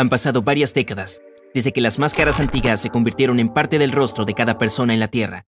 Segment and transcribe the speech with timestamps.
[0.00, 1.20] Han pasado varias décadas
[1.52, 5.00] desde que las máscaras antiguas se convirtieron en parte del rostro de cada persona en
[5.00, 5.44] la Tierra.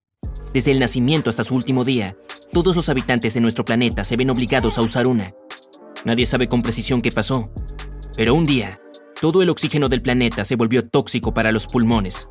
[0.52, 2.18] Desde el nacimiento hasta su último día,
[2.52, 5.26] todos los habitantes de nuestro planeta se ven obligados a usar una.
[6.04, 7.50] Nadie sabe con precisión qué pasó,
[8.14, 8.78] pero un día,
[9.22, 12.28] todo el oxígeno del planeta se volvió tóxico para los pulmones.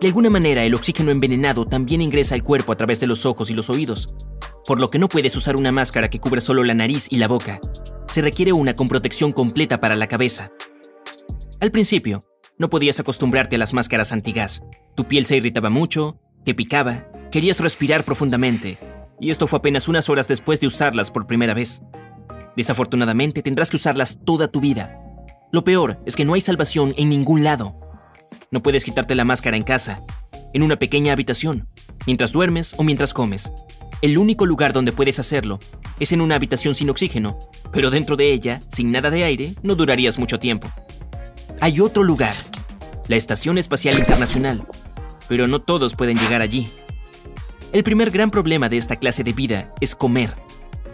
[0.00, 3.50] De alguna manera, el oxígeno envenenado también ingresa al cuerpo a través de los ojos
[3.50, 4.16] y los oídos,
[4.66, 7.28] por lo que no puedes usar una máscara que cubre solo la nariz y la
[7.28, 7.60] boca.
[8.08, 10.50] Se requiere una con protección completa para la cabeza.
[11.60, 12.20] Al principio,
[12.56, 14.62] no podías acostumbrarte a las máscaras antigas.
[14.94, 18.78] Tu piel se irritaba mucho, te picaba, querías respirar profundamente,
[19.20, 21.82] y esto fue apenas unas horas después de usarlas por primera vez.
[22.56, 25.02] Desafortunadamente tendrás que usarlas toda tu vida.
[25.52, 27.78] Lo peor es que no hay salvación en ningún lado.
[28.50, 30.02] No puedes quitarte la máscara en casa,
[30.54, 31.68] en una pequeña habitación,
[32.06, 33.52] mientras duermes o mientras comes.
[34.00, 35.58] El único lugar donde puedes hacerlo
[35.98, 37.38] es en una habitación sin oxígeno,
[37.70, 40.72] pero dentro de ella, sin nada de aire, no durarías mucho tiempo.
[41.62, 42.34] Hay otro lugar,
[43.06, 44.66] la Estación Espacial Internacional,
[45.28, 46.70] pero no todos pueden llegar allí.
[47.74, 50.34] El primer gran problema de esta clase de vida es comer.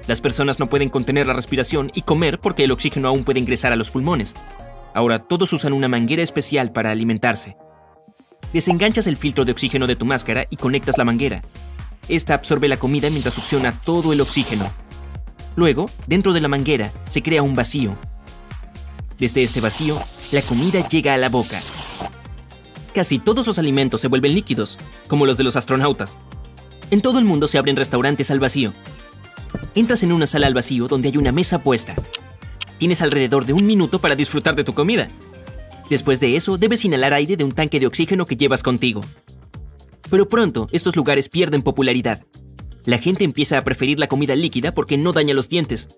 [0.09, 3.73] Las personas no pueden contener la respiración y comer porque el oxígeno aún puede ingresar
[3.73, 4.35] a los pulmones.
[4.93, 7.57] Ahora todos usan una manguera especial para alimentarse.
[8.53, 11.43] Desenganchas el filtro de oxígeno de tu máscara y conectas la manguera.
[12.09, 14.73] Esta absorbe la comida mientras succiona todo el oxígeno.
[15.55, 17.97] Luego, dentro de la manguera, se crea un vacío.
[19.19, 21.63] Desde este vacío, la comida llega a la boca.
[22.93, 26.19] Casi todos los alimentos se vuelven líquidos, como los de los astronautas.
[26.91, 28.73] En todo el mundo se abren restaurantes al vacío.
[29.75, 31.95] Entras en una sala al vacío donde hay una mesa puesta.
[32.79, 35.09] Tienes alrededor de un minuto para disfrutar de tu comida.
[35.89, 39.03] Después de eso, debes inhalar aire de un tanque de oxígeno que llevas contigo.
[40.11, 42.23] Pero pronto, estos lugares pierden popularidad.
[42.85, 45.89] La gente empieza a preferir la comida líquida porque no daña los dientes.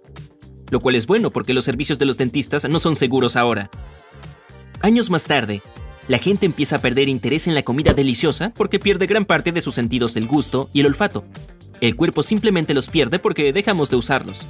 [0.70, 3.70] Lo cual es bueno porque los servicios de los dentistas no son seguros ahora.
[4.80, 5.62] Años más tarde,
[6.08, 9.62] la gente empieza a perder interés en la comida deliciosa porque pierde gran parte de
[9.62, 11.25] sus sentidos del gusto y el olfato.
[11.80, 14.47] El cuerpo simplemente los pierde porque dejamos de usarlos.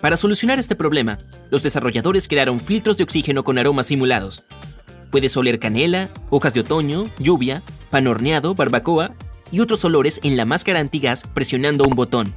[0.00, 1.18] Para solucionar este problema,
[1.50, 4.44] los desarrolladores crearon filtros de oxígeno con aromas simulados.
[5.10, 9.12] Puedes oler canela, hojas de otoño, lluvia, pan horneado, barbacoa
[9.50, 12.34] y otros olores en la máscara antigas presionando un botón.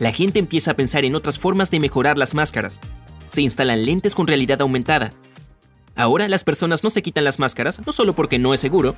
[0.00, 2.80] La gente empieza a pensar en otras formas de mejorar las máscaras.
[3.28, 5.12] Se instalan lentes con realidad aumentada,
[6.00, 8.96] Ahora las personas no se quitan las máscaras no solo porque no es seguro,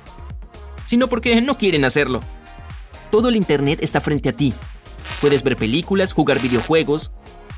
[0.85, 2.21] sino porque no quieren hacerlo.
[3.11, 4.53] Todo el Internet está frente a ti.
[5.19, 7.11] Puedes ver películas, jugar videojuegos,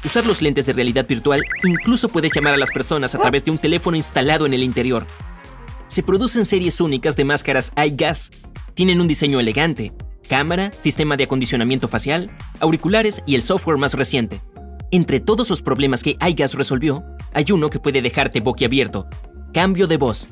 [0.03, 3.51] usar los lentes de realidad virtual, incluso puedes llamar a las personas a través de
[3.51, 5.05] un teléfono instalado en el interior.
[5.87, 8.31] Se producen series únicas de máscaras iGas.
[8.73, 9.93] Tienen un diseño elegante,
[10.25, 14.41] cámara, sistema de acondicionamiento facial, auriculares y el software más reciente.
[14.91, 17.03] Entre todos los problemas que iGas resolvió,
[17.33, 19.07] hay uno que puede dejarte boquiabierto.
[19.53, 20.27] Cambio de voz.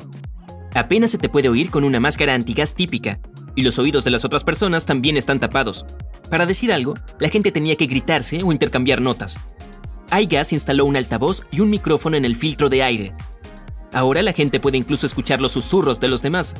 [0.74, 3.20] Apenas se te puede oír con una máscara antigas típica,
[3.56, 5.86] y los oídos de las otras personas también están tapados.
[6.30, 9.40] Para decir algo, la gente tenía que gritarse o intercambiar notas.
[10.18, 13.14] iGas instaló un altavoz y un micrófono en el filtro de aire.
[13.94, 16.56] Ahora la gente puede incluso escuchar los susurros de los demás.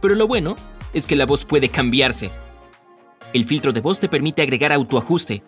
[0.00, 0.56] Pero lo bueno
[0.92, 2.30] es que la voz puede cambiarse.
[3.34, 5.42] El filtro de voz te permite agregar autoajuste,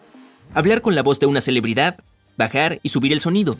[0.52, 1.98] hablar con la voz de una celebridad,
[2.36, 3.56] bajar y subir el sonido,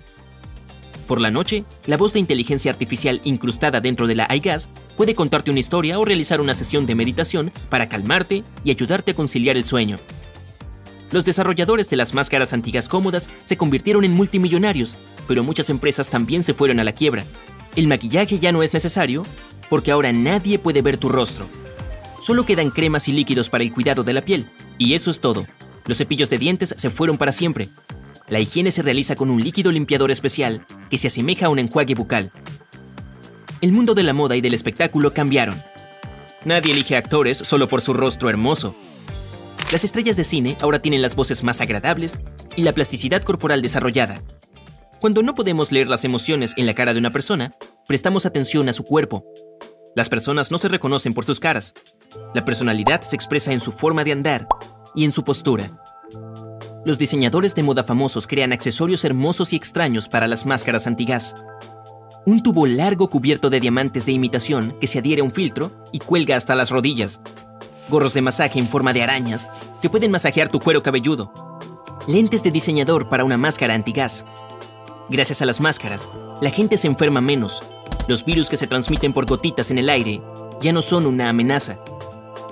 [1.07, 5.53] por la noche, la voz de inteligencia artificial incrustada dentro de la iGas puede contarte
[5.53, 9.65] una historia o realizar una sesión de meditación para calmarte y ayudarte a conciliar el
[9.65, 9.99] sueño.
[11.13, 14.97] Los desarrolladores de las máscaras antiguas cómodas se convirtieron en multimillonarios,
[15.29, 17.25] pero muchas empresas también se fueron a la quiebra.
[17.77, 19.23] El maquillaje ya no es necesario
[19.71, 21.47] porque ahora nadie puede ver tu rostro.
[22.21, 24.47] Solo quedan cremas y líquidos para el cuidado de la piel,
[24.79, 25.47] y eso es todo.
[25.87, 27.69] Los cepillos de dientes se fueron para siempre,
[28.29, 31.95] la higiene se realiza con un líquido limpiador especial que se asemeja a un enjuague
[31.95, 32.33] bucal.
[33.61, 35.63] El mundo de la moda y del espectáculo cambiaron.
[36.45, 38.75] Nadie elige actores solo por su rostro hermoso.
[39.71, 42.19] Las estrellas de cine ahora tienen las voces más agradables
[42.57, 44.23] y la plasticidad corporal desarrollada.
[45.01, 47.55] Cuando no podemos leer las emociones en la cara de una persona,
[47.87, 49.25] prestamos atención a su cuerpo.
[49.97, 51.75] Las personas no se reconocen por sus caras.
[52.35, 54.47] La personalidad se expresa en su forma de andar
[54.95, 55.73] y en su postura
[56.87, 61.35] los diseñadores de moda famosos crean accesorios hermosos y extraños para las máscaras antigas.
[62.25, 65.99] Un tubo largo cubierto de diamantes de imitación que se adhiere a un filtro y
[65.99, 67.21] cuelga hasta las rodillas.
[67.89, 69.49] Gorros de masaje en forma de arañas
[69.83, 71.33] que pueden masajear tu cuero cabelludo.
[72.07, 74.25] Lentes de diseñador para una máscara antigas.
[75.09, 76.09] Gracias a las máscaras,
[76.41, 77.65] la gente se enferma menos.
[78.09, 80.21] Los virus que se transmiten por gotitas en el aire
[80.61, 81.79] ya no son una amenaza.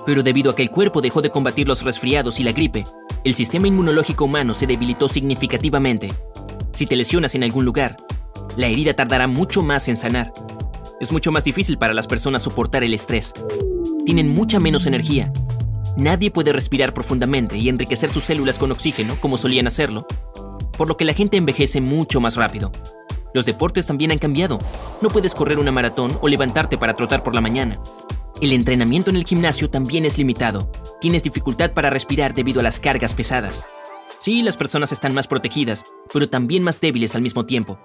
[0.05, 2.83] Pero debido a que el cuerpo dejó de combatir los resfriados y la gripe,
[3.23, 6.13] el sistema inmunológico humano se debilitó significativamente.
[6.73, 7.95] Si te lesionas en algún lugar,
[8.57, 10.33] la herida tardará mucho más en sanar.
[10.99, 13.33] Es mucho más difícil para las personas soportar el estrés.
[14.05, 15.31] Tienen mucha menos energía.
[15.97, 20.05] Nadie puede respirar profundamente y enriquecer sus células con oxígeno como solían hacerlo,
[20.77, 22.71] por lo que la gente envejece mucho más rápido.
[23.35, 24.59] Los deportes también han cambiado.
[25.01, 27.81] No puedes correr una maratón o levantarte para trotar por la mañana.
[28.39, 30.71] El entrenamiento en el gimnasio también es limitado.
[31.01, 33.65] Tienes dificultad para respirar debido a las cargas pesadas.
[34.19, 35.83] Sí, las personas están más protegidas,
[36.13, 37.77] pero también más débiles al mismo tiempo.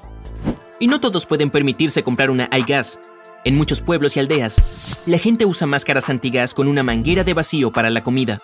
[0.79, 3.01] Y no todos pueden permitirse comprar una iGas.
[3.45, 7.73] En muchos pueblos y aldeas, la gente usa máscaras antigas con una manguera de vacío
[7.73, 8.39] para la comida.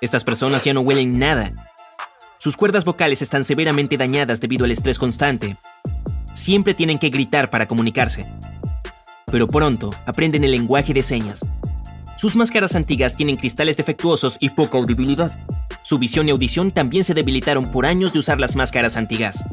[0.00, 1.52] Estas personas ya no huelen nada.
[2.38, 5.58] Sus cuerdas vocales están severamente dañadas debido al estrés constante.
[6.34, 8.26] Siempre tienen que gritar para comunicarse.
[9.26, 11.44] Pero pronto aprenden el lenguaje de señas.
[12.16, 15.32] Sus máscaras antigas tienen cristales defectuosos y poca audibilidad.
[15.82, 19.44] Su visión y audición también se debilitaron por años de usar las máscaras antigas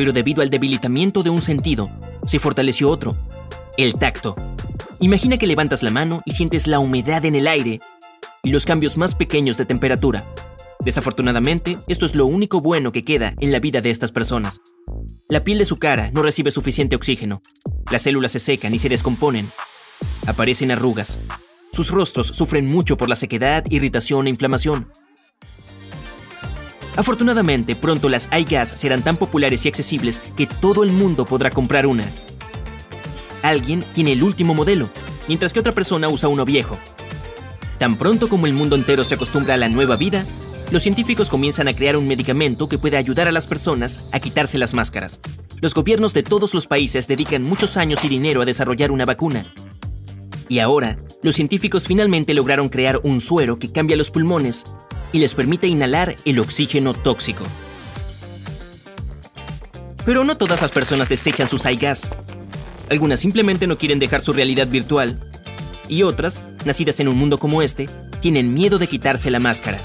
[0.00, 1.90] pero debido al debilitamiento de un sentido,
[2.24, 3.16] se fortaleció otro,
[3.76, 4.34] el tacto.
[4.98, 7.80] Imagina que levantas la mano y sientes la humedad en el aire
[8.42, 10.24] y los cambios más pequeños de temperatura.
[10.84, 14.60] Desafortunadamente, esto es lo único bueno que queda en la vida de estas personas.
[15.28, 17.42] La piel de su cara no recibe suficiente oxígeno.
[17.90, 19.46] Las células se secan y se descomponen.
[20.26, 21.20] Aparecen arrugas.
[21.72, 24.90] Sus rostros sufren mucho por la sequedad, irritación e inflamación.
[26.96, 31.86] Afortunadamente, pronto las iGas serán tan populares y accesibles que todo el mundo podrá comprar
[31.86, 32.10] una.
[33.42, 34.90] Alguien tiene el último modelo,
[35.28, 36.78] mientras que otra persona usa uno viejo.
[37.78, 40.26] Tan pronto como el mundo entero se acostumbra a la nueva vida,
[40.70, 44.56] los científicos comienzan a crear un medicamento que puede ayudar a las personas a quitarse
[44.56, 45.20] las máscaras.
[45.60, 49.52] Los gobiernos de todos los países dedican muchos años y dinero a desarrollar una vacuna.
[50.48, 54.64] Y ahora, los científicos finalmente lograron crear un suero que cambia los pulmones
[55.12, 57.44] y les permite inhalar el oxígeno tóxico.
[60.04, 62.10] Pero no todas las personas desechan sus iGas.
[62.88, 65.20] Algunas simplemente no quieren dejar su realidad virtual.
[65.88, 67.88] Y otras, nacidas en un mundo como este,
[68.20, 69.80] tienen miedo de quitarse la máscara.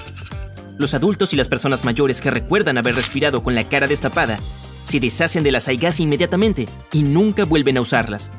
[0.77, 4.37] Los adultos y las personas mayores que recuerdan haber respirado con la cara destapada
[4.83, 8.29] se deshacen de las iGas inmediatamente y nunca vuelven a usarlas.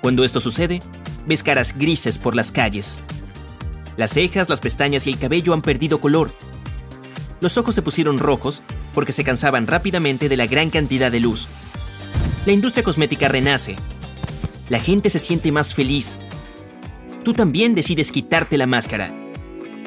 [0.00, 0.80] Cuando esto sucede,
[1.26, 3.02] ves caras grises por las calles.
[3.96, 6.32] Las cejas, las pestañas y el cabello han perdido color.
[7.40, 8.62] Los ojos se pusieron rojos
[8.94, 11.48] porque se cansaban rápidamente de la gran cantidad de luz.
[12.46, 13.76] La industria cosmética renace.
[14.68, 16.18] La gente se siente más feliz.
[17.22, 19.14] Tú también decides quitarte la máscara.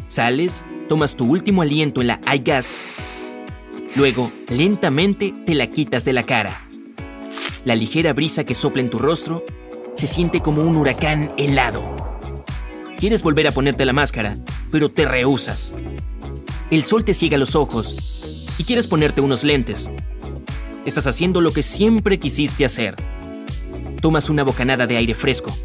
[0.07, 2.81] Sales, tomas tu último aliento en la iGas.
[3.95, 6.61] Luego, lentamente te la quitas de la cara.
[7.65, 9.45] La ligera brisa que sopla en tu rostro
[9.95, 11.83] se siente como un huracán helado.
[12.97, 14.37] Quieres volver a ponerte la máscara,
[14.71, 15.73] pero te rehusas.
[16.71, 19.91] El sol te ciega los ojos y quieres ponerte unos lentes.
[20.85, 22.95] Estás haciendo lo que siempre quisiste hacer.
[24.01, 25.55] Tomas una bocanada de aire fresco.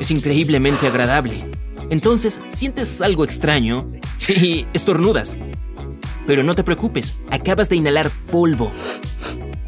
[0.00, 1.44] Es increíblemente agradable.
[1.90, 3.90] Entonces sientes algo extraño
[4.28, 5.36] y estornudas.
[6.26, 8.70] Pero no te preocupes, acabas de inhalar polvo.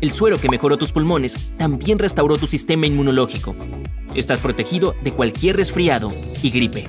[0.00, 3.56] El suero que mejoró tus pulmones también restauró tu sistema inmunológico.
[4.14, 6.12] Estás protegido de cualquier resfriado
[6.42, 6.88] y gripe.